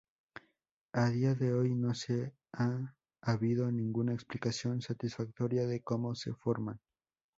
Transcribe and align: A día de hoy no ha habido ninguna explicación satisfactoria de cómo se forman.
A 0.93 1.11
día 1.11 1.35
de 1.35 1.53
hoy 1.53 1.75
no 1.75 1.93
ha 2.53 2.95
habido 3.21 3.71
ninguna 3.71 4.13
explicación 4.15 4.81
satisfactoria 4.81 5.67
de 5.67 5.83
cómo 5.83 6.15
se 6.15 6.33
forman. 6.33 6.79